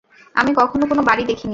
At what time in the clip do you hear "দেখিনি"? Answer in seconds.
1.23-1.49